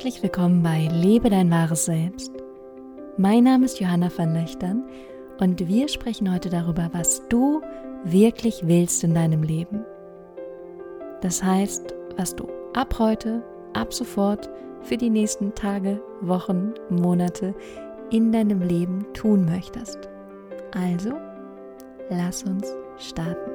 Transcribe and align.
Herzlich 0.00 0.22
willkommen 0.22 0.62
bei 0.62 0.88
Lebe 0.90 1.28
dein 1.28 1.50
wahres 1.50 1.84
Selbst. 1.84 2.32
Mein 3.18 3.44
Name 3.44 3.66
ist 3.66 3.80
Johanna 3.80 4.10
van 4.16 4.32
Löchtern 4.32 4.82
und 5.40 5.68
wir 5.68 5.88
sprechen 5.88 6.32
heute 6.32 6.48
darüber, 6.48 6.88
was 6.94 7.20
du 7.28 7.60
wirklich 8.04 8.66
willst 8.66 9.04
in 9.04 9.12
deinem 9.12 9.42
Leben. 9.42 9.84
Das 11.20 11.42
heißt, 11.42 11.94
was 12.16 12.34
du 12.34 12.48
ab 12.72 12.98
heute, 12.98 13.42
ab 13.74 13.92
sofort, 13.92 14.48
für 14.80 14.96
die 14.96 15.10
nächsten 15.10 15.54
Tage, 15.54 16.00
Wochen, 16.22 16.72
Monate 16.88 17.54
in 18.10 18.32
deinem 18.32 18.62
Leben 18.62 19.04
tun 19.12 19.44
möchtest. 19.44 19.98
Also, 20.72 21.12
lass 22.08 22.42
uns 22.44 22.74
starten. 22.96 23.49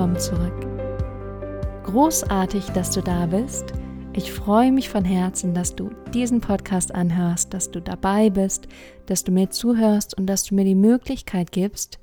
Willkommen 0.00 0.18
zurück. 0.18 1.84
Großartig, 1.84 2.70
dass 2.70 2.90
du 2.92 3.02
da 3.02 3.26
bist. 3.26 3.74
Ich 4.14 4.32
freue 4.32 4.72
mich 4.72 4.88
von 4.88 5.04
Herzen, 5.04 5.52
dass 5.52 5.76
du 5.76 5.90
diesen 6.14 6.40
Podcast 6.40 6.94
anhörst, 6.94 7.52
dass 7.52 7.70
du 7.70 7.82
dabei 7.82 8.30
bist, 8.30 8.66
dass 9.04 9.24
du 9.24 9.30
mir 9.30 9.50
zuhörst 9.50 10.16
und 10.16 10.26
dass 10.26 10.44
du 10.44 10.54
mir 10.54 10.64
die 10.64 10.74
Möglichkeit 10.74 11.52
gibst, 11.52 11.98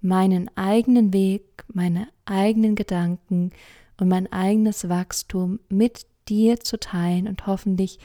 meinen 0.00 0.48
eigenen 0.56 1.12
Weg, 1.12 1.64
meine 1.66 2.06
eigenen 2.24 2.76
Gedanken 2.76 3.50
und 3.98 4.06
mein 4.06 4.32
eigenes 4.32 4.88
Wachstum 4.88 5.58
mit 5.68 6.06
dir 6.28 6.60
zu 6.60 6.78
teilen 6.78 7.26
und 7.26 7.48
hoffentlich 7.48 7.98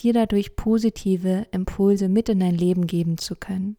dir 0.00 0.12
dadurch 0.12 0.54
positive 0.54 1.46
Impulse 1.50 2.10
mit 2.10 2.28
in 2.28 2.40
dein 2.40 2.54
Leben 2.54 2.86
geben 2.86 3.16
zu 3.16 3.36
können. 3.36 3.78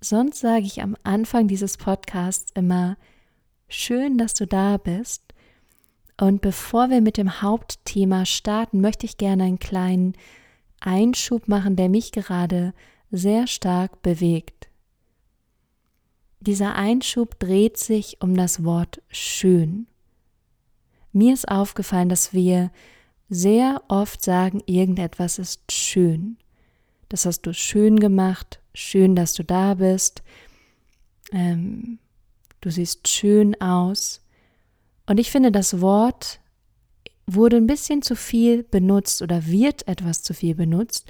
Sonst 0.00 0.40
sage 0.40 0.64
ich 0.64 0.82
am 0.82 0.96
Anfang 1.04 1.46
dieses 1.46 1.76
Podcasts 1.76 2.50
immer, 2.56 2.96
schön, 3.72 4.18
dass 4.18 4.34
du 4.34 4.46
da 4.46 4.76
bist. 4.76 5.22
Und 6.20 6.40
bevor 6.40 6.90
wir 6.90 7.00
mit 7.00 7.16
dem 7.16 7.42
Hauptthema 7.42 8.26
starten, 8.26 8.80
möchte 8.80 9.06
ich 9.06 9.16
gerne 9.16 9.44
einen 9.44 9.58
kleinen 9.58 10.14
Einschub 10.80 11.48
machen, 11.48 11.76
der 11.76 11.88
mich 11.88 12.12
gerade 12.12 12.74
sehr 13.10 13.46
stark 13.46 14.02
bewegt. 14.02 14.68
Dieser 16.40 16.74
Einschub 16.74 17.38
dreht 17.38 17.76
sich 17.76 18.16
um 18.20 18.36
das 18.36 18.64
Wort 18.64 19.00
schön. 19.08 19.86
Mir 21.12 21.34
ist 21.34 21.48
aufgefallen, 21.48 22.08
dass 22.08 22.32
wir 22.32 22.70
sehr 23.28 23.82
oft 23.88 24.22
sagen, 24.22 24.60
irgendetwas 24.66 25.38
ist 25.38 25.70
schön. 25.70 26.36
Das 27.08 27.26
hast 27.26 27.42
du 27.42 27.54
schön 27.54 28.00
gemacht, 28.00 28.60
schön, 28.74 29.14
dass 29.14 29.34
du 29.34 29.44
da 29.44 29.74
bist. 29.74 30.22
Ähm, 31.30 31.98
du 32.62 32.70
siehst 32.70 33.06
schön 33.08 33.60
aus. 33.60 34.22
Und 35.06 35.20
ich 35.20 35.30
finde, 35.30 35.52
das 35.52 35.82
Wort 35.82 36.40
wurde 37.26 37.56
ein 37.56 37.66
bisschen 37.66 38.00
zu 38.00 38.16
viel 38.16 38.62
benutzt 38.62 39.20
oder 39.20 39.46
wird 39.46 39.86
etwas 39.86 40.22
zu 40.22 40.32
viel 40.32 40.54
benutzt. 40.54 41.06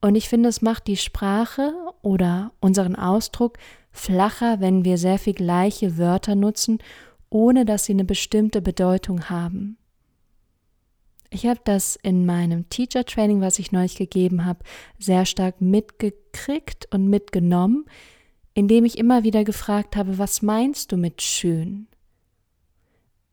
Und 0.00 0.14
ich 0.14 0.28
finde, 0.28 0.48
es 0.48 0.62
macht 0.62 0.86
die 0.86 0.96
Sprache 0.96 1.74
oder 2.02 2.52
unseren 2.60 2.96
Ausdruck 2.96 3.58
flacher, 3.90 4.60
wenn 4.60 4.84
wir 4.84 4.96
sehr 4.96 5.18
viel 5.18 5.34
gleiche 5.34 5.98
Wörter 5.98 6.34
nutzen, 6.34 6.78
ohne 7.30 7.64
dass 7.64 7.84
sie 7.84 7.92
eine 7.92 8.04
bestimmte 8.04 8.62
Bedeutung 8.62 9.28
haben. 9.28 9.76
Ich 11.30 11.46
habe 11.46 11.60
das 11.64 11.96
in 11.96 12.24
meinem 12.24 12.68
Teacher 12.70 13.04
Training, 13.04 13.40
was 13.40 13.58
ich 13.58 13.72
neulich 13.72 13.96
gegeben 13.96 14.46
habe, 14.46 14.60
sehr 14.98 15.26
stark 15.26 15.60
mitgekriegt 15.60 16.88
und 16.92 17.08
mitgenommen, 17.08 17.84
indem 18.58 18.84
ich 18.84 18.98
immer 18.98 19.22
wieder 19.22 19.44
gefragt 19.44 19.94
habe, 19.94 20.18
was 20.18 20.42
meinst 20.42 20.90
du 20.90 20.96
mit 20.96 21.22
schön? 21.22 21.86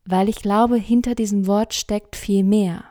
Weil 0.04 0.28
ich 0.28 0.36
glaube, 0.36 0.76
hinter 0.76 1.16
diesem 1.16 1.48
Wort 1.48 1.74
steckt 1.74 2.14
viel 2.14 2.44
mehr. 2.44 2.84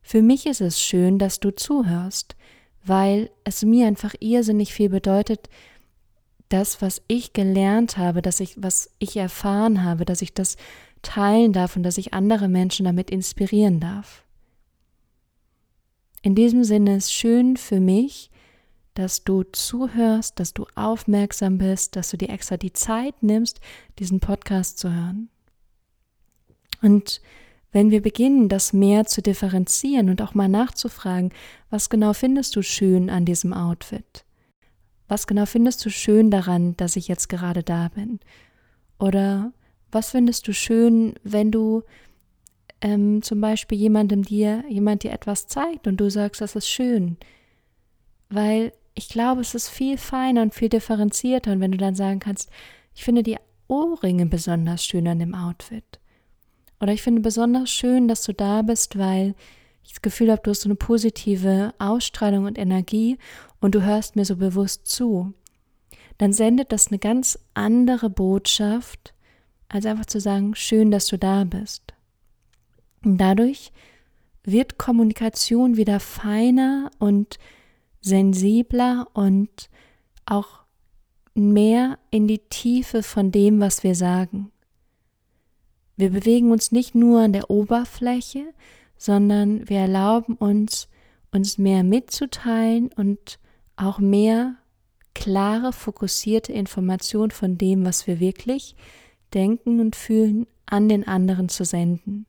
Für 0.00 0.22
mich 0.22 0.46
ist 0.46 0.62
es 0.62 0.80
schön, 0.80 1.18
dass 1.18 1.38
du 1.38 1.54
zuhörst, 1.54 2.34
weil 2.82 3.28
es 3.44 3.62
mir 3.62 3.86
einfach 3.86 4.14
irrsinnig 4.20 4.72
viel 4.72 4.88
bedeutet, 4.88 5.50
das, 6.48 6.80
was 6.80 7.02
ich 7.08 7.34
gelernt 7.34 7.98
habe, 7.98 8.22
dass 8.22 8.40
ich, 8.40 8.54
was 8.56 8.88
ich 8.98 9.18
erfahren 9.18 9.84
habe, 9.84 10.06
dass 10.06 10.22
ich 10.22 10.32
das 10.32 10.56
teilen 11.02 11.52
darf 11.52 11.76
und 11.76 11.82
dass 11.82 11.98
ich 11.98 12.14
andere 12.14 12.48
Menschen 12.48 12.86
damit 12.86 13.10
inspirieren 13.10 13.80
darf. 13.80 14.24
In 16.22 16.34
diesem 16.34 16.64
Sinne 16.64 16.96
ist 16.96 17.12
schön 17.12 17.58
für 17.58 17.80
mich, 17.80 18.30
dass 18.98 19.24
du 19.24 19.44
zuhörst, 19.44 20.40
dass 20.40 20.54
du 20.54 20.66
aufmerksam 20.74 21.58
bist, 21.58 21.96
dass 21.96 22.10
du 22.10 22.16
dir 22.16 22.30
extra 22.30 22.56
die 22.56 22.72
Zeit 22.72 23.22
nimmst, 23.22 23.60
diesen 23.98 24.20
Podcast 24.20 24.78
zu 24.78 24.92
hören. 24.92 25.28
Und 26.82 27.20
wenn 27.72 27.90
wir 27.90 28.00
beginnen, 28.00 28.48
das 28.48 28.72
mehr 28.72 29.04
zu 29.04 29.20
differenzieren 29.20 30.08
und 30.08 30.22
auch 30.22 30.34
mal 30.34 30.48
nachzufragen, 30.48 31.30
was 31.68 31.90
genau 31.90 32.14
findest 32.14 32.56
du 32.56 32.62
schön 32.62 33.10
an 33.10 33.24
diesem 33.24 33.52
Outfit? 33.52 34.24
Was 35.08 35.26
genau 35.26 35.46
findest 35.46 35.84
du 35.84 35.90
schön 35.90 36.30
daran, 36.30 36.76
dass 36.76 36.96
ich 36.96 37.06
jetzt 37.06 37.28
gerade 37.28 37.62
da 37.62 37.88
bin? 37.88 38.18
Oder 38.98 39.52
was 39.92 40.10
findest 40.10 40.48
du 40.48 40.54
schön, 40.54 41.14
wenn 41.22 41.50
du 41.50 41.82
ähm, 42.80 43.20
zum 43.22 43.40
Beispiel 43.40 43.78
jemandem 43.78 44.22
dir, 44.22 44.64
jemand 44.68 45.02
dir 45.02 45.12
etwas 45.12 45.46
zeigt 45.46 45.86
und 45.86 45.98
du 45.98 46.10
sagst, 46.10 46.40
das 46.40 46.56
ist 46.56 46.68
schön? 46.68 47.18
Weil 48.30 48.72
ich 48.96 49.10
glaube, 49.10 49.42
es 49.42 49.54
ist 49.54 49.68
viel 49.68 49.98
feiner 49.98 50.42
und 50.42 50.54
viel 50.54 50.70
differenzierter, 50.70 51.52
und 51.52 51.60
wenn 51.60 51.72
du 51.72 51.78
dann 51.78 51.94
sagen 51.94 52.18
kannst, 52.18 52.50
ich 52.94 53.04
finde 53.04 53.22
die 53.22 53.36
Ohrringe 53.68 54.26
besonders 54.26 54.84
schön 54.84 55.06
an 55.06 55.18
dem 55.18 55.34
Outfit. 55.34 56.00
Oder 56.80 56.92
ich 56.92 57.02
finde 57.02 57.20
besonders 57.20 57.70
schön, 57.70 58.08
dass 58.08 58.22
du 58.22 58.32
da 58.32 58.62
bist, 58.62 58.98
weil 58.98 59.34
ich 59.84 59.90
das 59.92 60.02
Gefühl 60.02 60.32
habe, 60.32 60.40
du 60.42 60.50
hast 60.50 60.62
so 60.62 60.68
eine 60.68 60.76
positive 60.76 61.74
Ausstrahlung 61.78 62.46
und 62.46 62.58
Energie 62.58 63.18
und 63.60 63.74
du 63.74 63.82
hörst 63.82 64.16
mir 64.16 64.24
so 64.24 64.36
bewusst 64.36 64.86
zu. 64.86 65.34
Dann 66.18 66.32
sendet 66.32 66.72
das 66.72 66.88
eine 66.88 66.98
ganz 66.98 67.38
andere 67.52 68.08
Botschaft, 68.08 69.12
als 69.68 69.84
einfach 69.84 70.06
zu 70.06 70.20
sagen, 70.20 70.54
schön, 70.54 70.90
dass 70.90 71.06
du 71.06 71.18
da 71.18 71.44
bist. 71.44 71.92
Und 73.04 73.18
dadurch 73.18 73.72
wird 74.42 74.78
Kommunikation 74.78 75.76
wieder 75.76 76.00
feiner 76.00 76.90
und 76.98 77.38
sensibler 78.06 79.08
und 79.14 79.68
auch 80.24 80.60
mehr 81.34 81.98
in 82.10 82.28
die 82.28 82.38
Tiefe 82.38 83.02
von 83.02 83.32
dem, 83.32 83.60
was 83.60 83.82
wir 83.82 83.94
sagen. 83.94 84.52
Wir 85.96 86.10
bewegen 86.10 86.52
uns 86.52 86.72
nicht 86.72 86.94
nur 86.94 87.20
an 87.20 87.32
der 87.32 87.50
Oberfläche, 87.50 88.44
sondern 88.96 89.68
wir 89.68 89.80
erlauben 89.80 90.36
uns, 90.36 90.88
uns 91.32 91.58
mehr 91.58 91.82
mitzuteilen 91.82 92.90
und 92.96 93.38
auch 93.76 93.98
mehr 93.98 94.56
klare, 95.14 95.72
fokussierte 95.72 96.52
Information 96.52 97.30
von 97.30 97.58
dem, 97.58 97.84
was 97.84 98.06
wir 98.06 98.20
wirklich 98.20 98.76
Denken 99.34 99.80
und 99.80 99.96
Fühlen 99.96 100.46
an 100.66 100.88
den 100.88 101.06
anderen 101.06 101.48
zu 101.48 101.64
senden. 101.64 102.26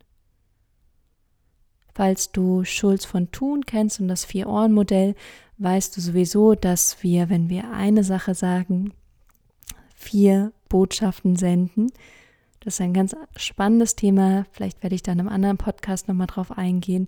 Falls 1.93 2.31
du 2.31 2.63
Schulz 2.63 3.05
von 3.05 3.31
Thun 3.31 3.65
kennst 3.65 3.99
und 3.99 4.07
das 4.07 4.25
Vier-Ohren-Modell, 4.25 5.15
weißt 5.57 5.95
du 5.95 6.01
sowieso, 6.01 6.55
dass 6.55 7.03
wir, 7.03 7.29
wenn 7.29 7.49
wir 7.49 7.71
eine 7.71 8.03
Sache 8.03 8.35
sagen, 8.35 8.93
vier 9.95 10.53
Botschaften 10.69 11.35
senden. 11.35 11.91
Das 12.59 12.75
ist 12.75 12.81
ein 12.81 12.93
ganz 12.93 13.15
spannendes 13.35 13.95
Thema. 13.95 14.45
Vielleicht 14.51 14.83
werde 14.83 14.95
ich 14.95 15.03
dann 15.03 15.19
im 15.19 15.29
anderen 15.29 15.57
Podcast 15.57 16.07
nochmal 16.07 16.27
drauf 16.27 16.51
eingehen. 16.57 17.07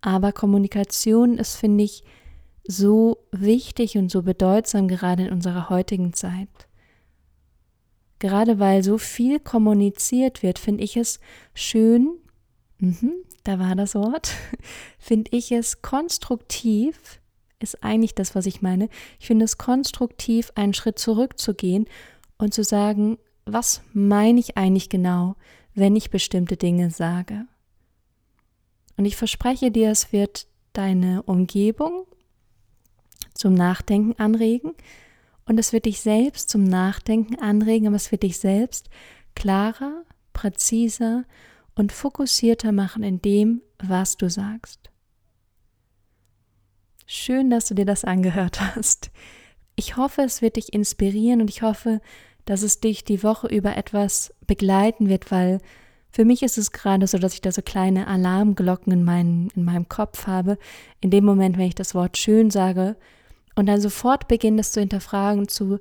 Aber 0.00 0.32
Kommunikation 0.32 1.38
ist, 1.38 1.56
finde 1.56 1.84
ich, 1.84 2.04
so 2.66 3.18
wichtig 3.30 3.96
und 3.96 4.10
so 4.10 4.22
bedeutsam 4.22 4.88
gerade 4.88 5.26
in 5.26 5.32
unserer 5.32 5.68
heutigen 5.68 6.12
Zeit. 6.12 6.48
Gerade 8.18 8.58
weil 8.58 8.82
so 8.82 8.98
viel 8.98 9.38
kommuniziert 9.38 10.42
wird, 10.42 10.58
finde 10.58 10.82
ich 10.82 10.96
es 10.96 11.20
schön, 11.54 12.16
mhm, 12.78 13.12
da 13.44 13.58
war 13.58 13.76
das 13.76 13.94
Wort, 13.94 14.32
finde 14.98 15.30
ich 15.36 15.52
es 15.52 15.82
konstruktiv, 15.82 17.20
ist 17.60 17.82
eigentlich 17.82 18.14
das, 18.14 18.34
was 18.34 18.46
ich 18.46 18.62
meine. 18.62 18.88
Ich 19.18 19.26
finde 19.26 19.44
es 19.44 19.58
konstruktiv, 19.58 20.52
einen 20.54 20.74
Schritt 20.74 20.98
zurückzugehen 20.98 21.86
und 22.38 22.52
zu 22.54 22.64
sagen, 22.64 23.18
was 23.44 23.82
meine 23.92 24.40
ich 24.40 24.56
eigentlich 24.56 24.88
genau, 24.88 25.36
wenn 25.74 25.96
ich 25.96 26.10
bestimmte 26.10 26.56
Dinge 26.56 26.90
sage. 26.90 27.46
Und 28.96 29.04
ich 29.04 29.16
verspreche 29.16 29.70
dir, 29.70 29.90
es 29.90 30.12
wird 30.12 30.46
deine 30.72 31.22
Umgebung 31.22 32.06
zum 33.34 33.54
Nachdenken 33.54 34.18
anregen 34.20 34.72
und 35.46 35.58
es 35.58 35.72
wird 35.72 35.86
dich 35.86 36.00
selbst 36.00 36.50
zum 36.50 36.64
Nachdenken 36.64 37.36
anregen, 37.36 37.86
aber 37.86 37.96
es 37.96 38.10
wird 38.10 38.22
dich 38.22 38.38
selbst 38.38 38.90
klarer, 39.34 40.02
präziser 40.32 41.24
und 41.74 41.92
fokussierter 41.92 42.72
machen 42.72 43.02
in 43.02 43.20
dem, 43.22 43.62
was 43.78 44.16
du 44.16 44.28
sagst. 44.28 44.90
Schön, 47.08 47.50
dass 47.50 47.66
du 47.66 47.74
dir 47.74 47.86
das 47.86 48.04
angehört 48.04 48.60
hast. 48.60 49.12
Ich 49.76 49.96
hoffe, 49.96 50.22
es 50.22 50.42
wird 50.42 50.56
dich 50.56 50.72
inspirieren 50.72 51.40
und 51.40 51.48
ich 51.48 51.62
hoffe, 51.62 52.00
dass 52.46 52.62
es 52.62 52.80
dich 52.80 53.04
die 53.04 53.22
Woche 53.22 53.46
über 53.46 53.76
etwas 53.76 54.34
begleiten 54.46 55.08
wird, 55.08 55.30
weil 55.30 55.60
für 56.10 56.24
mich 56.24 56.42
ist 56.42 56.58
es 56.58 56.72
gerade 56.72 57.06
so, 57.06 57.18
dass 57.18 57.34
ich 57.34 57.42
da 57.42 57.52
so 57.52 57.62
kleine 57.62 58.08
Alarmglocken 58.08 58.92
in, 58.92 59.04
mein, 59.04 59.50
in 59.54 59.64
meinem 59.64 59.88
Kopf 59.88 60.26
habe. 60.26 60.58
In 61.00 61.10
dem 61.10 61.24
Moment, 61.24 61.58
wenn 61.58 61.68
ich 61.68 61.74
das 61.76 61.94
Wort 61.94 62.16
schön 62.16 62.50
sage 62.50 62.96
und 63.54 63.66
dann 63.66 63.80
sofort 63.80 64.26
beginne, 64.26 64.56
das 64.56 64.72
zu 64.72 64.80
hinterfragen, 64.80 65.46
zu 65.46 65.78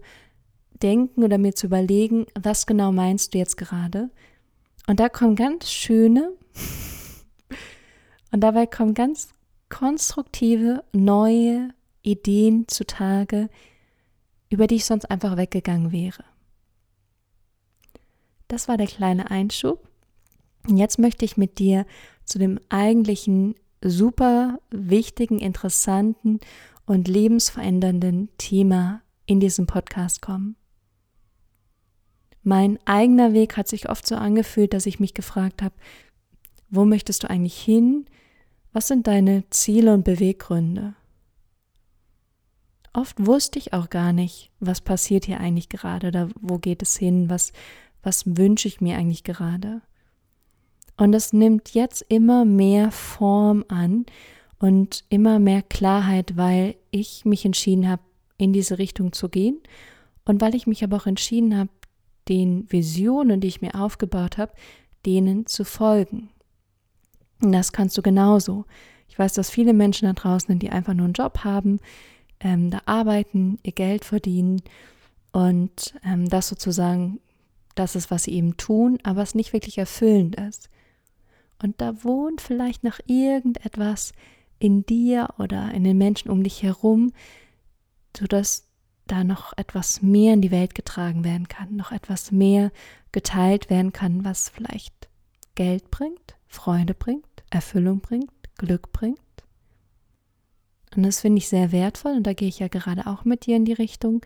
denken 0.84 1.24
oder 1.24 1.40
mir 1.40 1.56
zu 1.56 1.68
überlegen, 1.68 2.28
was 2.40 2.68
genau 2.68 2.92
meinst 2.92 3.34
du 3.34 3.40
jetzt 3.40 3.58
gerade? 3.58 4.12
Und 4.88 5.00
da 5.00 5.10
kommen 5.10 5.36
ganz 5.36 5.72
schöne 5.72 6.34
und 8.32 8.42
dabei 8.42 8.68
kommen 8.68 8.94
ganz 8.94 9.30
konstruktive, 9.70 10.84
neue 10.94 11.70
Ideen 12.02 12.68
zutage, 12.68 13.50
über 14.50 14.68
die 14.68 14.76
ich 14.76 14.86
sonst 14.86 15.06
einfach 15.06 15.38
weggegangen 15.38 15.92
wäre. 15.92 16.24
Das 18.48 18.68
war 18.68 18.78
der 18.78 18.88
kleine 18.88 19.32
Einschub. 19.32 19.88
Und 20.68 20.78
jetzt 20.78 21.00
möchte 21.00 21.26
ich 21.26 21.38
mit 21.38 21.60
dir 21.60 21.86
zu 22.26 22.40
dem 22.40 22.60
eigentlichen 22.70 23.56
super 23.82 24.60
wichtigen, 24.72 25.40
interessanten 25.40 26.40
und 26.86 27.08
lebensverändernden 27.08 28.30
Thema 28.38 29.02
in 29.26 29.40
diesem 29.40 29.68
Podcast 29.68 30.22
kommen. 30.22 30.56
Mein 32.44 32.78
eigener 32.86 33.34
Weg 33.34 33.58
hat 33.58 33.68
sich 33.68 33.90
oft 33.90 34.06
so 34.06 34.16
angefühlt, 34.16 34.74
dass 34.74 34.86
ich 34.86 35.00
mich 35.00 35.16
gefragt 35.16 35.64
habe, 35.64 35.74
wo 36.70 36.86
möchtest 36.86 37.24
du 37.24 37.30
eigentlich 37.30 37.58
hin? 37.58 38.06
Was 38.76 38.90
sind 38.90 39.08
deine 39.08 39.50
Ziele 39.52 39.94
und 39.94 40.04
Beweggründe? 40.04 40.96
Oft 42.92 43.26
wusste 43.26 43.58
ich 43.58 43.72
auch 43.72 43.90
gar 43.90 44.12
nicht, 44.12 44.52
was 44.60 44.82
passiert 44.82 45.24
hier 45.24 45.40
eigentlich 45.40 45.70
gerade 45.70 46.10
oder 46.10 46.28
wo 46.42 46.58
geht 46.58 46.82
es 46.82 46.98
hin, 46.98 47.30
was, 47.30 47.54
was 48.04 48.26
wünsche 48.26 48.68
ich 48.68 48.82
mir 48.82 48.98
eigentlich 48.98 49.24
gerade. 49.24 49.82
Und 50.98 51.14
es 51.14 51.32
nimmt 51.32 51.74
jetzt 51.74 52.02
immer 52.10 52.44
mehr 52.44 52.92
Form 52.92 53.64
an 53.70 54.08
und 54.60 55.06
immer 55.08 55.40
mehr 55.40 55.62
Klarheit, 55.62 56.36
weil 56.36 56.76
ich 56.92 57.24
mich 57.24 57.46
entschieden 57.46 57.88
habe, 57.88 58.02
in 58.38 58.52
diese 58.52 58.78
Richtung 58.78 59.14
zu 59.14 59.30
gehen 59.30 59.58
und 60.26 60.42
weil 60.42 60.54
ich 60.54 60.68
mich 60.68 60.84
aber 60.84 60.98
auch 60.98 61.08
entschieden 61.08 61.56
habe, 61.56 61.70
den 62.28 62.70
Visionen, 62.70 63.40
die 63.40 63.48
ich 63.48 63.62
mir 63.62 63.76
aufgebaut 63.76 64.38
habe, 64.38 64.52
denen 65.06 65.46
zu 65.46 65.64
folgen. 65.64 66.30
Und 67.42 67.52
das 67.52 67.72
kannst 67.72 67.98
du 67.98 68.02
genauso. 68.02 68.66
Ich 69.08 69.20
weiß, 69.20 69.34
dass 69.34 69.50
viele 69.50 69.74
Menschen 69.74 70.08
da 70.08 70.14
draußen 70.14 70.58
die 70.60 70.70
einfach 70.70 70.94
nur 70.94 71.06
einen 71.06 71.14
Job 71.14 71.40
haben, 71.44 71.80
ähm, 72.40 72.70
da 72.70 72.82
arbeiten, 72.86 73.60
ihr 73.64 73.72
Geld 73.72 74.06
verdienen 74.06 74.62
und 75.32 75.96
ähm, 76.04 76.28
das 76.30 76.48
sozusagen 76.48 77.20
das 77.76 77.96
ist, 77.96 78.10
was 78.10 78.24
sie 78.24 78.34
eben 78.34 78.58
tun, 78.58 79.00
aber 79.04 79.22
es 79.22 79.36
nicht 79.36 79.54
wirklich 79.54 79.78
erfüllend 79.78 80.36
ist. 80.36 80.70
Und 81.62 81.82
da 81.82 82.04
wohnt 82.04 82.42
vielleicht 82.42 82.84
noch 82.84 83.00
irgendetwas 83.06 84.14
in 84.60 84.86
dir 84.86 85.30
oder 85.38 85.72
in 85.72 85.84
den 85.84 85.98
Menschen 85.98 86.32
um 86.32 86.44
dich 86.44 86.64
herum, 86.64 87.12
sodass 88.18 88.68
da 89.08 89.24
noch 89.24 89.54
etwas 89.58 90.02
mehr 90.02 90.34
in 90.34 90.42
die 90.42 90.52
Welt 90.52 90.74
getragen 90.74 91.24
werden 91.24 91.48
kann, 91.48 91.76
noch 91.76 91.92
etwas 91.92 92.32
mehr 92.32 92.72
geteilt 93.12 93.70
werden 93.70 93.94
kann, 93.94 94.26
was 94.26 94.50
vielleicht 94.50 95.10
Geld 95.54 95.92
bringt, 95.92 96.36
Freude 96.56 96.94
bringt, 96.94 97.26
Erfüllung 97.50 98.00
bringt, 98.00 98.32
Glück 98.58 98.92
bringt. 98.92 99.20
Und 100.96 101.04
das 101.04 101.22
finde 101.22 101.40
ich 101.40 101.50
sehr 101.50 101.72
wertvoll 101.72 102.14
und 102.14 102.24
da 102.24 102.34
gehe 102.34 102.48
ich 102.48 102.60
ja 102.60 102.68
gerade 102.68 103.06
auch 103.06 103.26
mit 103.26 103.46
dir 103.46 103.58
in 103.58 103.66
die 103.66 103.74
Richtung. 103.74 104.22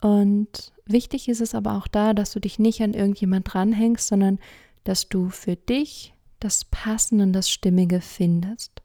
Und 0.00 0.72
wichtig 0.86 1.28
ist 1.28 1.40
es 1.40 1.54
aber 1.54 1.76
auch 1.76 1.86
da, 1.86 2.14
dass 2.14 2.32
du 2.32 2.40
dich 2.40 2.58
nicht 2.58 2.82
an 2.82 2.94
irgendjemand 2.94 3.52
dranhängst, 3.52 4.06
sondern 4.06 4.38
dass 4.84 5.08
du 5.08 5.28
für 5.28 5.56
dich 5.56 6.14
das 6.40 6.64
Passende 6.64 7.24
und 7.24 7.32
das 7.32 7.50
Stimmige 7.50 8.00
findest. 8.00 8.82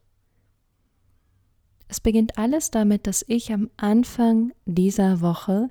Es 1.88 2.00
beginnt 2.00 2.38
alles 2.38 2.70
damit, 2.70 3.06
dass 3.06 3.24
ich 3.26 3.52
am 3.52 3.68
Anfang 3.76 4.52
dieser 4.64 5.20
Woche 5.20 5.68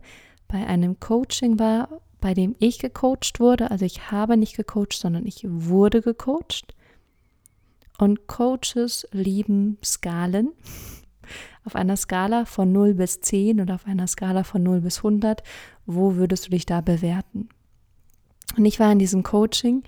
bei 0.47 0.67
einem 0.67 0.99
Coaching 0.99 1.59
war, 1.59 2.01
bei 2.19 2.33
dem 2.33 2.55
ich 2.59 2.79
gecoacht 2.79 3.39
wurde. 3.39 3.71
Also 3.71 3.85
ich 3.85 4.11
habe 4.11 4.35
nicht 4.35 4.57
gecoacht, 4.57 4.93
sondern 4.93 5.25
ich 5.25 5.45
wurde 5.47 6.01
gecoacht. 6.01 6.75
Und 7.99 8.27
Coaches 8.27 9.05
lieben 9.11 9.77
Skalen. 9.83 10.53
Auf 11.65 11.75
einer 11.75 11.97
Skala 11.97 12.45
von 12.45 12.71
0 12.71 12.95
bis 12.95 13.19
10 13.19 13.59
oder 13.59 13.75
auf 13.75 13.85
einer 13.85 14.07
Skala 14.07 14.43
von 14.43 14.63
0 14.63 14.81
bis 14.81 14.99
100, 14.99 15.43
wo 15.85 16.15
würdest 16.15 16.47
du 16.47 16.51
dich 16.51 16.65
da 16.65 16.81
bewerten? 16.81 17.49
Und 18.57 18.65
ich 18.65 18.79
war 18.79 18.91
in 18.91 18.99
diesem 18.99 19.21
Coaching 19.21 19.83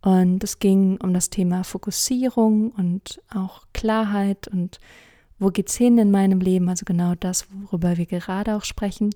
und 0.00 0.42
es 0.44 0.60
ging 0.60 0.98
um 1.02 1.12
das 1.12 1.30
Thema 1.30 1.64
Fokussierung 1.64 2.70
und 2.70 3.20
auch 3.34 3.66
Klarheit 3.74 4.46
und 4.48 4.78
wo 5.40 5.48
geht's 5.48 5.76
hin 5.76 5.98
in 5.98 6.12
meinem 6.12 6.40
Leben, 6.40 6.68
also 6.68 6.84
genau 6.84 7.14
das, 7.16 7.46
worüber 7.50 7.96
wir 7.96 8.06
gerade 8.06 8.54
auch 8.54 8.64
sprechen. 8.64 9.10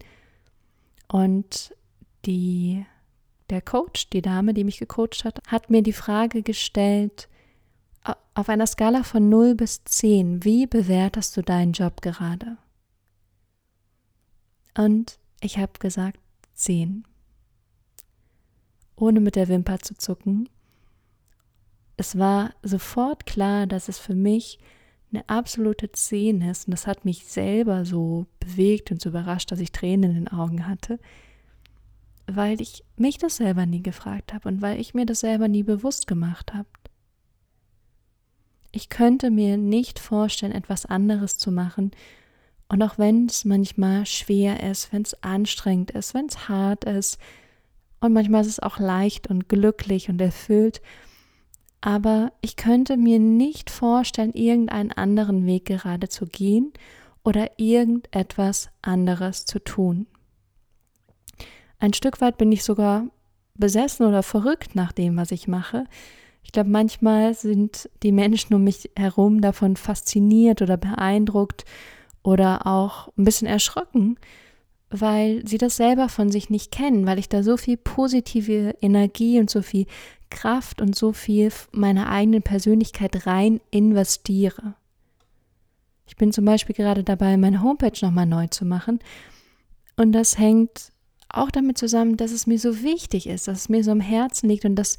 Und 1.09 1.75
die, 2.27 2.85
der 3.51 3.63
Coach, 3.63 4.11
die 4.11 4.23
Dame, 4.23 4.53
die 4.53 4.65
mich 4.65 4.79
gecoacht 4.79 5.25
hat, 5.25 5.41
hat 5.47 5.71
mir 5.71 5.83
die 5.83 5.93
Frage 5.93 6.43
gestellt, 6.43 7.29
auf 8.35 8.49
einer 8.49 8.67
Skala 8.67 9.03
von 9.03 9.29
0 9.29 9.55
bis 9.55 9.85
10, 9.85 10.45
wie 10.45 10.67
bewertest 10.67 11.37
du 11.37 11.43
deinen 11.43 11.73
Job 11.73 12.01
gerade? 12.03 12.57
Und 14.77 15.19
ich 15.41 15.59
habe 15.59 15.73
gesagt 15.79 16.19
10. 16.55 17.05
Ohne 18.97 19.21
mit 19.21 19.37
der 19.37 19.49
Wimper 19.49 19.79
zu 19.81 19.95
zucken. 19.97 20.49
Es 21.97 22.19
war 22.19 22.55
sofort 22.63 23.27
klar, 23.27 23.67
dass 23.67 23.89
es 23.89 23.99
für 23.99 24.15
mich 24.15 24.59
eine 25.13 25.29
absolute 25.29 25.93
10 25.93 26.41
ist. 26.43 26.67
Und 26.67 26.73
das 26.73 26.87
hat 26.87 27.05
mich 27.05 27.27
selber 27.27 27.85
so 27.85 28.27
bewegt 28.41 28.91
und 28.91 29.01
so 29.01 29.11
überrascht, 29.11 29.53
dass 29.53 29.61
ich 29.61 29.73
Tränen 29.73 30.11
in 30.11 30.25
den 30.25 30.29
Augen 30.29 30.67
hatte, 30.67 30.99
weil 32.27 32.61
ich 32.61 32.85
mich 32.97 33.19
das 33.19 33.37
selber 33.37 33.67
nie 33.67 33.83
gefragt 33.83 34.33
habe 34.33 34.49
und 34.49 34.63
weil 34.63 34.81
ich 34.81 34.95
mir 34.95 35.05
das 35.05 35.21
selber 35.21 35.49
nie 35.49 35.63
bewusst 35.63 36.07
gemacht 36.07 36.55
habe. 36.55 36.69
Ich 38.73 38.89
könnte 38.89 39.31
mir 39.31 39.57
nicht 39.57 39.99
vorstellen, 39.99 40.53
etwas 40.53 40.87
anderes 40.87 41.39
zu 41.39 41.53
machen. 41.53 41.93
Und 42.69 42.83
auch 42.83 42.99
wenn 42.99 43.27
es 43.27 43.45
manchmal 43.45 44.07
schwer 44.07 44.69
ist, 44.69 44.93
wenn 44.93 45.03
es 45.03 45.23
anstrengend 45.23 45.91
ist, 45.91 46.15
wenn 46.15 46.27
es 46.27 46.49
hart 46.49 46.85
ist, 46.85 47.19
und 48.01 48.15
manchmal 48.15 48.41
ist 48.41 48.49
es 48.49 48.59
auch 48.59 48.81
leicht 48.81 49.29
und 49.29 49.49
glücklich 49.49 50.09
und 50.09 50.21
erfüllt, 50.21 50.83
aber 51.81 52.33
ich 52.41 52.57
könnte 52.57 52.97
mir 52.97 53.19
nicht 53.19 53.71
vorstellen, 53.71 54.33
irgendeinen 54.33 54.93
anderen 54.93 55.47
Weg 55.47 55.67
gerade 55.67 56.09
zu 56.09 56.27
gehen 56.27 56.73
oder 57.25 57.59
irgendetwas 57.59 58.71
anderes 58.83 59.45
zu 59.45 59.59
tun. 59.59 60.07
Ein 61.79 61.93
Stück 61.93 62.21
weit 62.21 62.39
bin 62.39 62.51
ich 62.53 62.65
sogar 62.65 63.07
besessen 63.55 64.07
oder 64.07 64.23
verrückt 64.23 64.75
nach 64.75 64.93
dem, 64.93 65.17
was 65.17 65.33
ich 65.33 65.49
mache. 65.49 65.85
Ich 66.43 66.53
glaube, 66.53 66.71
manchmal 66.71 67.35
sind 67.35 67.89
die 68.03 68.13
Menschen 68.13 68.55
um 68.55 68.65
mich 68.65 68.91
herum 68.97 69.41
davon 69.41 69.77
fasziniert 69.77 70.61
oder 70.61 70.77
beeindruckt 70.77 71.65
oder 72.23 72.67
auch 72.67 73.09
ein 73.17 73.25
bisschen 73.25 73.49
erschrocken, 73.49 74.19
weil 74.91 75.47
sie 75.47 75.59
das 75.59 75.77
selber 75.77 76.09
von 76.09 76.31
sich 76.31 76.51
nicht 76.51 76.71
kennen, 76.71 77.07
weil 77.07 77.19
ich 77.19 77.29
da 77.29 77.43
so 77.43 77.57
viel 77.57 77.77
positive 77.77 78.77
Energie 78.81 79.41
und 79.41 79.51
so 79.51 79.63
viel 79.63 79.87
Kraft 80.31 80.81
und 80.81 80.95
so 80.97 81.13
viel 81.13 81.51
meiner 81.73 82.09
eigenen 82.11 82.43
Persönlichkeit 82.43 83.27
rein 83.27 83.61
investiere. 83.71 84.75
Ich 86.07 86.17
bin 86.17 86.33
zum 86.33 86.45
Beispiel 86.45 86.75
gerade 86.75 87.05
dabei, 87.05 87.37
meine 87.37 87.63
Homepage 87.63 87.99
nochmal 88.03 88.27
neu 88.27 88.47
zu 88.49 88.65
machen. 88.67 88.99
Und 89.97 90.13
das 90.13 90.39
hängt 90.39 90.93
auch 91.29 91.51
damit 91.51 91.79
zusammen, 91.79 92.17
dass 92.17 92.33
es 92.33 92.47
mir 92.47 92.59
so 92.59 92.83
wichtig 92.83 93.27
ist, 93.27 93.49
dass 93.49 93.61
es 93.61 93.69
mir 93.69 93.83
so 93.83 93.91
am 93.91 94.01
Herzen 94.01 94.49
liegt 94.49 94.65
und 94.65 94.77
dass 94.77 94.99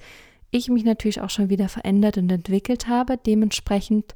ich 0.53 0.69
mich 0.69 0.83
natürlich 0.85 1.21
auch 1.21 1.29
schon 1.29 1.49
wieder 1.49 1.67
verändert 1.67 2.17
und 2.17 2.31
entwickelt 2.31 2.87
habe. 2.87 3.17
Dementsprechend 3.17 4.15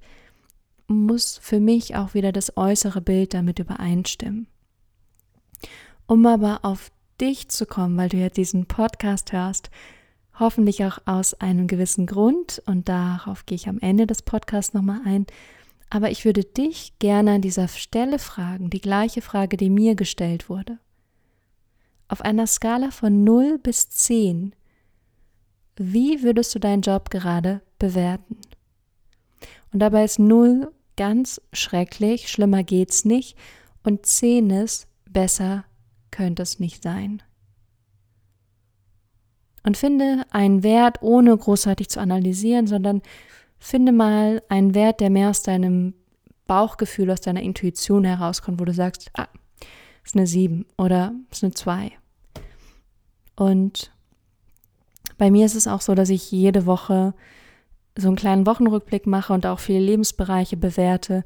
muss 0.87 1.37
für 1.37 1.59
mich 1.59 1.95
auch 1.95 2.13
wieder 2.13 2.31
das 2.31 2.55
äußere 2.55 3.01
Bild 3.01 3.33
damit 3.33 3.59
übereinstimmen. 3.59 4.47
Um 6.05 6.25
aber 6.25 6.59
auf 6.63 6.91
dich 7.19 7.49
zu 7.49 7.65
kommen, 7.65 7.97
weil 7.97 8.09
du 8.09 8.17
ja 8.17 8.29
diesen 8.29 8.67
Podcast 8.67 9.33
hörst, 9.33 9.69
hoffentlich 10.39 10.85
auch 10.85 10.99
aus 11.05 11.33
einem 11.33 11.67
gewissen 11.67 12.05
Grund 12.05 12.61
und 12.65 12.87
darauf 12.87 13.45
gehe 13.45 13.55
ich 13.55 13.67
am 13.67 13.79
Ende 13.79 14.07
des 14.07 14.21
Podcasts 14.21 14.73
nochmal 14.73 15.01
ein. 15.03 15.25
Aber 15.89 16.11
ich 16.11 16.25
würde 16.25 16.43
dich 16.43 16.93
gerne 16.99 17.35
an 17.35 17.41
dieser 17.41 17.67
Stelle 17.67 18.19
fragen, 18.19 18.69
die 18.69 18.81
gleiche 18.81 19.21
Frage, 19.21 19.57
die 19.57 19.69
mir 19.69 19.95
gestellt 19.95 20.49
wurde. 20.49 20.79
auf 22.07 22.21
einer 22.21 22.47
Skala 22.47 22.91
von 22.91 23.23
0 23.23 23.59
bis 23.59 23.89
10, 23.89 24.53
wie 25.77 26.23
würdest 26.23 26.53
du 26.55 26.59
deinen 26.59 26.81
Job 26.81 27.09
gerade 27.09 27.61
bewerten? 27.79 28.37
Und 29.71 29.79
dabei 29.79 30.03
ist 30.03 30.19
0 30.19 30.71
ganz 30.95 31.41
schrecklich, 31.53 32.29
schlimmer 32.29 32.63
geht's 32.63 33.05
nicht 33.05 33.37
und 33.83 34.05
10 34.05 34.49
ist 34.49 34.87
besser 35.09 35.65
könnte 36.11 36.43
es 36.43 36.59
nicht 36.59 36.83
sein. 36.83 37.21
Und 39.63 39.77
finde 39.77 40.25
einen 40.31 40.63
Wert, 40.63 41.01
ohne 41.01 41.35
großartig 41.35 41.89
zu 41.89 41.99
analysieren, 41.99 42.67
sondern 42.67 43.01
finde 43.59 43.91
mal 43.91 44.41
einen 44.49 44.73
Wert, 44.73 45.01
der 45.01 45.09
mehr 45.09 45.29
aus 45.29 45.43
deinem 45.43 45.93
Bauchgefühl, 46.47 47.11
aus 47.11 47.21
deiner 47.21 47.41
Intuition 47.41 48.05
herauskommt, 48.05 48.59
wo 48.59 48.65
du 48.65 48.73
sagst, 48.73 49.11
ah, 49.13 49.27
ist 50.03 50.15
eine 50.15 50.25
7 50.25 50.65
oder 50.77 51.13
ist 51.29 51.43
eine 51.43 51.53
2. 51.53 51.91
Und 53.35 53.91
bei 55.17 55.31
mir 55.31 55.45
ist 55.45 55.55
es 55.55 55.67
auch 55.67 55.81
so, 55.81 55.95
dass 55.95 56.09
ich 56.09 56.31
jede 56.31 56.65
Woche 56.65 57.13
so 57.97 58.07
einen 58.07 58.17
kleinen 58.17 58.45
Wochenrückblick 58.45 59.07
mache 59.07 59.33
und 59.33 59.45
auch 59.45 59.59
viele 59.59 59.79
Lebensbereiche 59.79 60.57
bewerte. 60.57 61.23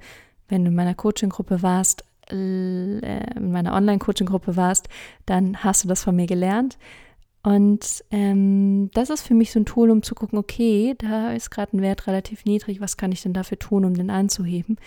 Wenn 0.48 0.63
du 0.63 0.69
in 0.69 0.75
meiner 0.75 0.95
Coaching-Gruppe 0.95 1.62
warst, 1.62 2.03
äh, 2.29 3.36
in 3.36 3.51
meiner 3.51 3.74
Online-Coaching-Gruppe 3.74 4.55
warst, 4.55 4.88
dann 5.25 5.63
hast 5.63 5.83
du 5.83 5.88
das 5.88 6.03
von 6.03 6.15
mir 6.15 6.27
gelernt. 6.27 6.77
Und 7.43 8.03
ähm, 8.12 8.91
das 8.93 9.10
ist 9.10 9.24
für 9.24 9.33
mich 9.33 9.51
so 9.51 9.60
ein 9.60 9.65
Tool, 9.65 9.89
um 9.89 10.03
zu 10.03 10.13
gucken, 10.13 10.38
okay, 10.38 10.95
da 10.98 11.31
ist 11.33 11.50
gerade 11.50 11.75
ein 11.75 11.81
Wert 11.81 12.05
relativ 12.07 12.45
niedrig, 12.45 12.79
was 12.79 12.98
kann 12.98 13.12
ich 13.12 13.24
denn 13.24 13.33
dafür 13.33 13.57
tun, 13.57 13.83
um 13.83 13.95
den 13.95 14.12
anzuheben? 14.12 14.77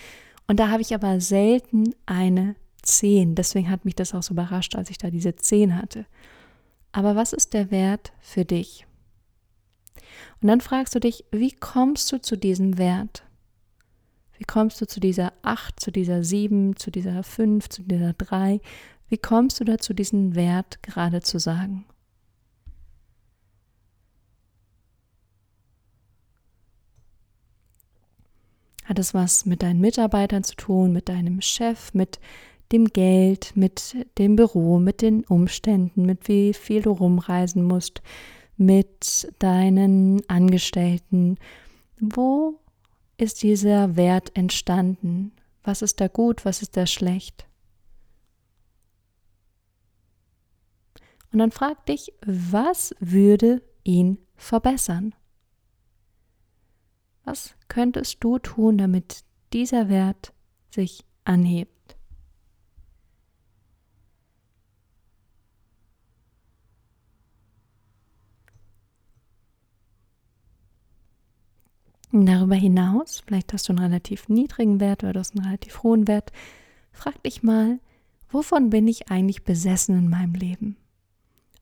Und 0.47 0.59
da 0.59 0.69
habe 0.69 0.81
ich 0.81 0.93
aber 0.95 1.19
selten 1.19 1.93
eine 2.05 2.55
10. 2.81 3.35
Deswegen 3.35 3.69
hat 3.69 3.83
mich 3.83 3.95
das 3.95 4.13
auch 4.13 4.23
so 4.23 4.33
überrascht, 4.33 4.75
als 4.75 4.89
ich 4.89 4.97
da 4.97 5.09
diese 5.09 5.35
10 5.35 5.75
hatte. 5.75 6.05
Aber 6.91 7.15
was 7.15 7.33
ist 7.33 7.53
der 7.53 7.71
Wert 7.71 8.13
für 8.21 8.45
dich? 8.45 8.87
Und 10.45 10.49
dann 10.49 10.61
fragst 10.61 10.93
du 10.93 10.99
dich, 10.99 11.25
wie 11.31 11.51
kommst 11.51 12.11
du 12.11 12.21
zu 12.21 12.37
diesem 12.37 12.77
Wert? 12.77 13.23
Wie 14.37 14.43
kommst 14.43 14.79
du 14.79 14.85
zu 14.85 14.99
dieser 14.99 15.33
8, 15.41 15.79
zu 15.79 15.91
dieser 15.91 16.23
7, 16.23 16.75
zu 16.75 16.91
dieser 16.91 17.23
5, 17.23 17.67
zu 17.67 17.81
dieser 17.81 18.13
3? 18.13 18.61
Wie 19.09 19.17
kommst 19.17 19.59
du 19.59 19.63
dazu, 19.63 19.95
diesen 19.95 20.35
Wert 20.35 20.83
gerade 20.83 21.21
zu 21.21 21.39
sagen? 21.39 21.85
Hat 28.83 28.99
es 28.99 29.15
was 29.15 29.47
mit 29.47 29.63
deinen 29.63 29.81
Mitarbeitern 29.81 30.43
zu 30.43 30.55
tun, 30.57 30.93
mit 30.93 31.09
deinem 31.09 31.41
Chef, 31.41 31.91
mit 31.95 32.19
dem 32.71 32.85
Geld, 32.85 33.53
mit 33.55 33.95
dem 34.19 34.35
Büro, 34.35 34.77
mit 34.77 35.01
den 35.01 35.23
Umständen, 35.23 36.05
mit 36.05 36.27
wie 36.27 36.53
viel 36.53 36.83
du 36.83 36.91
rumreisen 36.91 37.63
musst, 37.63 38.03
mit 38.57 39.33
deinen 39.39 40.27
Angestellten? 40.29 41.37
Wo 41.99 42.59
ist 43.17 43.43
dieser 43.43 43.95
Wert 43.95 44.35
entstanden? 44.35 45.31
Was 45.63 45.81
ist 45.81 45.99
da 45.99 46.07
gut, 46.07 46.45
was 46.45 46.61
ist 46.61 46.77
da 46.77 46.85
schlecht? 46.85 47.47
Und 51.31 51.39
dann 51.39 51.51
frag 51.51 51.85
dich, 51.85 52.13
was 52.25 52.95
würde 52.99 53.61
ihn 53.83 54.19
verbessern? 54.35 55.13
Was 57.25 57.55
könntest 57.67 58.23
du 58.23 58.37
tun, 58.39 58.77
damit 58.77 59.23
dieser 59.51 59.89
Wert 59.89 60.33
sich 60.69 61.03
anhebt? 61.25 61.74
Darüber 72.23 72.55
hinaus, 72.55 73.23
vielleicht 73.25 73.51
hast 73.51 73.67
du 73.67 73.73
einen 73.73 73.83
relativ 73.83 74.29
niedrigen 74.29 74.79
Wert 74.79 75.03
oder 75.03 75.11
du 75.11 75.19
hast 75.19 75.35
einen 75.35 75.45
relativ 75.45 75.83
hohen 75.83 76.07
Wert, 76.07 76.31
frag 76.93 77.21
dich 77.23 77.43
mal, 77.43 77.81
wovon 78.29 78.69
bin 78.69 78.87
ich 78.87 79.11
eigentlich 79.11 79.43
besessen 79.43 79.97
in 79.97 80.09
meinem 80.09 80.33
Leben? 80.33 80.77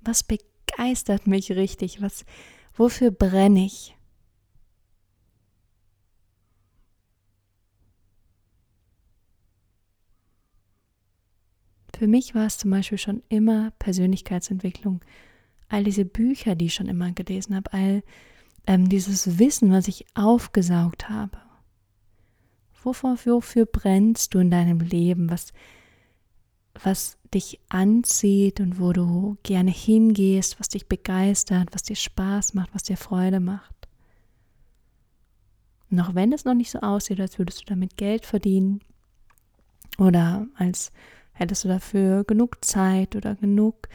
Was 0.01 0.21
begeistert 0.21 1.25
mich 1.25 1.53
richtig? 1.53 2.03
Was, 2.03 2.23
wofür 2.75 3.09
brenne 3.09 3.65
ich? 3.65 3.97
Für 11.97 12.05
mich 12.05 12.35
war 12.35 12.45
es 12.45 12.59
zum 12.59 12.69
Beispiel 12.69 12.99
schon 12.99 13.23
immer 13.27 13.71
Persönlichkeitsentwicklung. 13.79 15.01
All 15.67 15.83
diese 15.83 16.05
Bücher, 16.05 16.53
die 16.53 16.65
ich 16.65 16.75
schon 16.75 16.89
immer 16.89 17.11
gelesen 17.11 17.55
habe, 17.55 17.73
all 17.73 18.03
ähm, 18.67 18.89
dieses 18.89 19.39
Wissen, 19.39 19.71
was 19.71 19.87
ich 19.87 20.05
aufgesaugt 20.15 21.09
habe. 21.09 21.37
Wovor, 22.83 23.17
wofür 23.25 23.65
brennst 23.65 24.33
du 24.33 24.39
in 24.39 24.51
deinem 24.51 24.79
Leben? 24.79 25.29
Was, 25.29 25.53
was 26.81 27.17
dich 27.33 27.59
anzieht 27.69 28.59
und 28.59 28.79
wo 28.79 28.93
du 28.93 29.37
gerne 29.43 29.71
hingehst, 29.71 30.59
was 30.59 30.69
dich 30.69 30.87
begeistert, 30.87 31.69
was 31.71 31.83
dir 31.83 31.95
Spaß 31.95 32.53
macht, 32.53 32.73
was 32.73 32.83
dir 32.83 32.97
Freude 32.97 33.39
macht. 33.39 33.73
Und 35.89 35.99
auch 35.99 36.15
wenn 36.15 36.33
es 36.33 36.45
noch 36.45 36.53
nicht 36.53 36.71
so 36.71 36.79
aussieht, 36.79 37.19
als 37.19 37.37
würdest 37.37 37.61
du 37.61 37.65
damit 37.65 37.97
Geld 37.97 38.25
verdienen 38.25 38.81
oder 39.97 40.47
als 40.55 40.91
hättest 41.33 41.63
du 41.63 41.67
dafür 41.67 42.23
genug 42.23 42.63
Zeit 42.65 43.15
oder 43.15 43.35
genug 43.35 43.87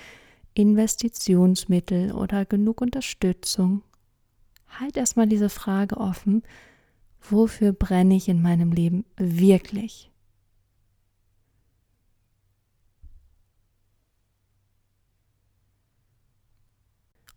Investitionsmittel 0.55 2.13
oder 2.13 2.45
genug 2.45 2.81
Unterstützung, 2.81 3.83
halt 4.69 4.97
erstmal 4.97 5.27
diese 5.27 5.49
Frage 5.49 5.97
offen, 5.97 6.43
wofür 7.21 7.73
brenne 7.73 8.17
ich 8.17 8.29
in 8.29 8.43
meinem 8.43 8.73
Leben 8.73 9.05
wirklich? 9.17 10.11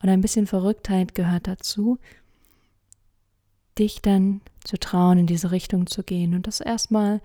Und 0.02 0.10
ein 0.10 0.22
bisschen 0.22 0.48
Verrücktheit 0.48 1.14
gehört 1.14 1.48
dazu, 1.48 2.00
dich 3.78 4.02
dann 4.02 4.42
zu 4.64 4.78
trauen, 4.78 5.20
in 5.20 5.28
diese 5.28 5.52
Richtung 5.52 5.88
zu 5.88 6.04
gehen 6.04 6.34
und 6.34 6.48
das 6.48 6.60
erstmal 6.60 7.22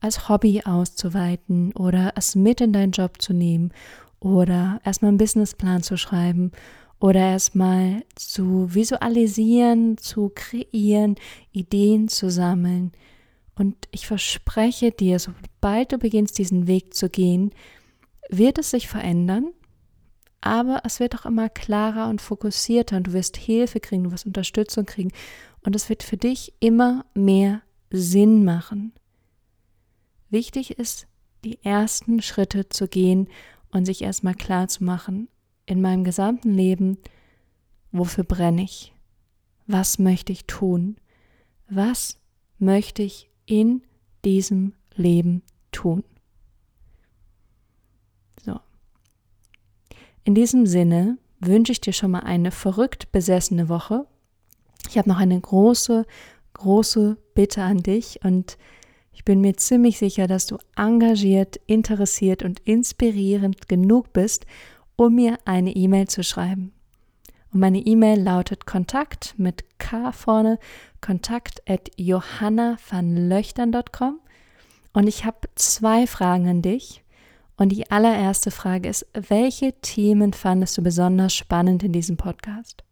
als 0.00 0.28
Hobby 0.28 0.62
auszuweiten 0.64 1.72
oder 1.72 2.12
es 2.16 2.34
mit 2.34 2.60
in 2.60 2.72
deinen 2.72 2.92
Job 2.92 3.20
zu 3.20 3.32
nehmen 3.32 3.72
oder 4.20 4.80
erstmal 4.84 5.10
einen 5.10 5.18
Businessplan 5.18 5.82
zu 5.82 5.96
schreiben 5.96 6.52
oder 7.00 7.20
erstmal 7.20 8.04
zu 8.14 8.74
visualisieren, 8.74 9.98
zu 9.98 10.32
kreieren, 10.34 11.16
Ideen 11.52 12.08
zu 12.08 12.30
sammeln. 12.30 12.92
Und 13.54 13.76
ich 13.90 14.06
verspreche 14.06 14.90
dir, 14.90 15.18
sobald 15.18 15.92
du 15.92 15.98
beginnst, 15.98 16.38
diesen 16.38 16.66
Weg 16.66 16.94
zu 16.94 17.08
gehen, 17.08 17.52
wird 18.30 18.58
es 18.58 18.70
sich 18.70 18.88
verändern, 18.88 19.48
aber 20.40 20.82
es 20.84 21.00
wird 21.00 21.16
auch 21.16 21.26
immer 21.26 21.48
klarer 21.48 22.08
und 22.08 22.20
fokussierter 22.20 22.96
und 22.96 23.08
du 23.08 23.12
wirst 23.12 23.36
Hilfe 23.36 23.80
kriegen, 23.80 24.04
du 24.04 24.12
wirst 24.12 24.26
Unterstützung 24.26 24.86
kriegen 24.86 25.12
und 25.62 25.74
es 25.74 25.88
wird 25.88 26.02
für 26.02 26.16
dich 26.16 26.52
immer 26.60 27.04
mehr 27.14 27.62
Sinn 27.90 28.44
machen. 28.44 28.92
Wichtig 30.30 30.78
ist, 30.78 31.06
die 31.44 31.62
ersten 31.64 32.22
Schritte 32.22 32.68
zu 32.68 32.86
gehen 32.86 33.28
und 33.70 33.84
sich 33.84 34.02
erstmal 34.02 34.34
klar 34.34 34.68
zu 34.68 34.84
machen, 34.84 35.28
in 35.68 35.80
meinem 35.80 36.02
gesamten 36.02 36.52
Leben, 36.54 36.98
wofür 37.92 38.24
brenne 38.24 38.62
ich? 38.62 38.92
Was 39.66 39.98
möchte 39.98 40.32
ich 40.32 40.46
tun? 40.46 40.96
Was 41.68 42.18
möchte 42.58 43.02
ich 43.02 43.28
in 43.44 43.82
diesem 44.24 44.72
Leben 44.94 45.42
tun? 45.70 46.04
So. 48.44 48.58
In 50.24 50.34
diesem 50.34 50.64
Sinne 50.66 51.18
wünsche 51.38 51.72
ich 51.72 51.80
dir 51.82 51.92
schon 51.92 52.12
mal 52.12 52.20
eine 52.20 52.50
verrückt 52.50 53.12
besessene 53.12 53.68
Woche. 53.68 54.06
Ich 54.88 54.96
habe 54.96 55.08
noch 55.08 55.18
eine 55.18 55.38
große, 55.38 56.06
große 56.54 57.18
Bitte 57.34 57.62
an 57.62 57.78
dich 57.78 58.20
und 58.24 58.56
ich 59.12 59.24
bin 59.24 59.40
mir 59.40 59.56
ziemlich 59.56 59.98
sicher, 59.98 60.26
dass 60.26 60.46
du 60.46 60.58
engagiert, 60.76 61.56
interessiert 61.66 62.42
und 62.42 62.60
inspirierend 62.60 63.68
genug 63.68 64.12
bist, 64.12 64.46
um 64.98 65.14
mir 65.14 65.38
eine 65.44 65.74
E-Mail 65.74 66.08
zu 66.08 66.24
schreiben. 66.24 66.72
Und 67.52 67.60
meine 67.60 67.78
E-Mail 67.78 68.20
lautet 68.20 68.66
Kontakt 68.66 69.34
mit 69.38 69.64
K 69.78 70.10
vorne, 70.12 70.58
kontakt 71.00 71.62
at 71.66 71.90
johannavanlöchtern.com. 71.96 74.18
Und 74.92 75.06
ich 75.06 75.24
habe 75.24 75.48
zwei 75.54 76.06
Fragen 76.06 76.46
an 76.48 76.60
dich. 76.62 77.04
Und 77.56 77.70
die 77.70 77.90
allererste 77.90 78.50
Frage 78.50 78.88
ist, 78.88 79.06
welche 79.14 79.72
Themen 79.80 80.32
fandest 80.32 80.76
du 80.76 80.82
besonders 80.82 81.32
spannend 81.34 81.84
in 81.84 81.92
diesem 81.92 82.16
Podcast? 82.16 82.82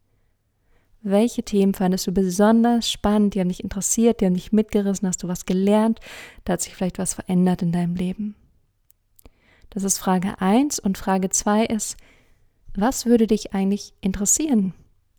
Welche 1.02 1.42
Themen 1.42 1.74
fandest 1.74 2.06
du 2.06 2.12
besonders 2.12 2.88
spannend, 2.90 3.34
die 3.34 3.40
haben 3.40 3.48
dich 3.48 3.62
interessiert, 3.62 4.20
die 4.20 4.26
haben 4.26 4.34
dich 4.34 4.52
mitgerissen, 4.52 5.08
hast 5.08 5.22
du 5.22 5.28
was 5.28 5.46
gelernt, 5.46 6.00
da 6.44 6.54
hat 6.54 6.62
sich 6.62 6.74
vielleicht 6.74 6.98
was 6.98 7.14
verändert 7.14 7.62
in 7.62 7.70
deinem 7.72 7.94
Leben? 7.94 8.34
Das 9.70 9.84
ist 9.84 9.98
Frage 9.98 10.40
1 10.40 10.78
und 10.78 10.98
Frage 10.98 11.28
2 11.28 11.66
ist, 11.66 11.96
was 12.74 13.06
würde 13.06 13.26
dich 13.26 13.54
eigentlich 13.54 13.94
interessieren? 14.00 14.74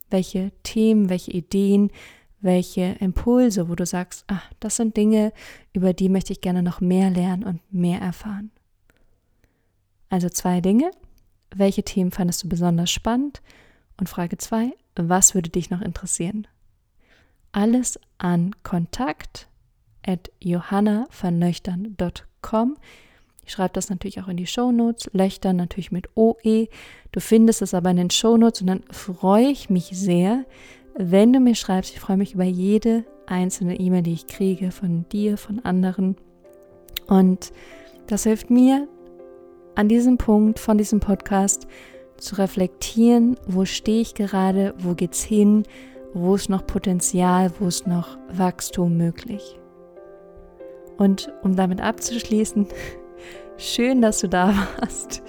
Welche 0.09 0.51
Themen, 0.63 1.09
welche 1.09 1.31
Ideen, 1.31 1.91
welche 2.39 2.95
Impulse, 2.99 3.67
wo 3.67 3.75
du 3.75 3.85
sagst, 3.85 4.23
ah, 4.27 4.41
das 4.59 4.77
sind 4.77 4.95
Dinge, 4.95 5.33
über 5.73 5.93
die 5.93 6.09
möchte 6.09 6.33
ich 6.33 6.41
gerne 6.41 6.63
noch 6.63 6.81
mehr 6.81 7.09
lernen 7.09 7.43
und 7.43 7.61
mehr 7.73 7.99
erfahren. 7.99 8.51
Also 10.09 10.29
zwei 10.29 10.61
Dinge. 10.61 10.91
Welche 11.55 11.83
Themen 11.83 12.11
fandest 12.11 12.43
du 12.43 12.49
besonders 12.49 12.91
spannend? 12.91 13.41
Und 13.99 14.09
Frage 14.09 14.37
zwei, 14.37 14.73
was 14.95 15.33
würde 15.33 15.49
dich 15.49 15.69
noch 15.69 15.81
interessieren? 15.81 16.47
Alles 17.51 17.99
an 18.17 18.55
Kontakt 18.63 19.49
at 20.05 20.31
johannavernöchtern.com. 20.39 22.77
Ich 23.47 23.53
schreibe 23.53 23.73
das 23.73 23.89
natürlich 23.89 24.21
auch 24.21 24.27
in 24.27 24.35
die 24.35 24.45
Shownotes, 24.45 25.09
Löchtern 25.13 25.55
natürlich 25.55 25.89
mit 25.89 26.09
OE. 26.17 26.67
Du 27.13 27.21
findest 27.21 27.61
es 27.61 27.73
aber 27.73 27.89
in 27.91 27.95
den 27.95 28.09
Shownotes 28.09 28.59
und 28.59 28.67
dann 28.67 28.83
freue 28.91 29.47
ich 29.47 29.69
mich 29.69 29.85
sehr, 29.93 30.43
wenn 30.97 31.31
du 31.31 31.39
mir 31.39 31.55
schreibst. 31.55 31.93
Ich 31.93 32.01
freue 32.01 32.17
mich 32.17 32.33
über 32.33 32.43
jede 32.43 33.05
einzelne 33.25 33.79
E-Mail, 33.79 34.03
die 34.03 34.11
ich 34.11 34.27
kriege 34.27 34.71
von 34.71 35.05
dir, 35.13 35.37
von 35.37 35.63
anderen. 35.63 36.17
Und 37.07 37.53
das 38.07 38.23
hilft 38.23 38.49
mir 38.49 38.85
an 39.75 39.87
diesem 39.87 40.17
Punkt 40.17 40.59
von 40.59 40.77
diesem 40.77 40.99
Podcast 40.99 41.67
zu 42.17 42.35
reflektieren, 42.35 43.37
wo 43.47 43.63
stehe 43.63 44.01
ich 44.01 44.13
gerade, 44.13 44.73
wo 44.77 44.93
geht's 44.93 45.23
hin, 45.23 45.63
wo 46.13 46.35
ist 46.35 46.49
noch 46.49 46.67
Potenzial, 46.67 47.53
wo 47.59 47.67
ist 47.67 47.87
noch 47.87 48.17
Wachstum 48.29 48.97
möglich. 48.97 49.57
Und 50.97 51.31
um 51.43 51.55
damit 51.55 51.79
abzuschließen, 51.79 52.67
Schön, 53.57 54.03
dass 54.03 54.19
du 54.19 54.29
da 54.29 54.53
warst. 54.79 55.23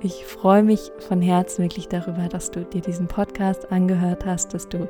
Ich 0.00 0.24
freue 0.24 0.62
mich 0.62 0.92
von 1.08 1.20
Herzen 1.20 1.64
wirklich 1.64 1.88
darüber, 1.88 2.28
dass 2.28 2.52
du 2.52 2.64
dir 2.64 2.80
diesen 2.80 3.08
Podcast 3.08 3.72
angehört 3.72 4.24
hast, 4.24 4.54
dass 4.54 4.68
du 4.68 4.88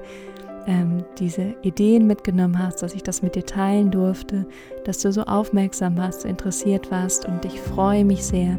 ähm, 0.67 1.03
diese 1.19 1.55
Ideen 1.63 2.07
mitgenommen 2.07 2.59
hast, 2.59 2.83
dass 2.83 2.95
ich 2.95 3.03
das 3.03 3.23
mit 3.23 3.35
dir 3.35 3.47
teilen 3.47 3.91
durfte, 3.91 4.47
dass 4.85 4.99
du 4.99 5.11
so 5.11 5.23
aufmerksam 5.23 5.97
warst, 5.97 6.27
interessiert 6.27 6.91
warst 6.91 7.25
und 7.25 7.43
ich 7.47 7.59
freue 7.59 8.05
mich 8.05 8.23
sehr, 8.23 8.59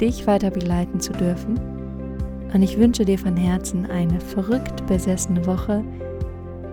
dich 0.00 0.26
weiter 0.26 0.50
begleiten 0.50 0.98
zu 0.98 1.12
dürfen. 1.12 1.60
Und 2.54 2.62
ich 2.62 2.78
wünsche 2.78 3.04
dir 3.04 3.18
von 3.18 3.36
Herzen 3.36 3.84
eine 3.84 4.18
verrückt 4.18 4.86
besessene 4.86 5.44
Woche. 5.46 5.84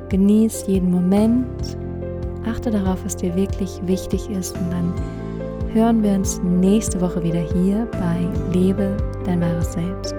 Genieß 0.07 0.63
jeden 0.67 0.91
Moment, 0.91 1.77
achte 2.45 2.71
darauf, 2.71 3.03
was 3.03 3.17
dir 3.17 3.35
wirklich 3.35 3.81
wichtig 3.85 4.29
ist 4.29 4.55
und 4.57 4.71
dann 4.71 4.93
hören 5.73 6.03
wir 6.03 6.11
uns 6.11 6.41
nächste 6.43 6.99
Woche 7.01 7.23
wieder 7.23 7.39
hier 7.39 7.87
bei 7.91 8.27
Lebe 8.51 8.95
dein 9.25 9.41
wahres 9.41 9.73
Selbst. 9.73 10.15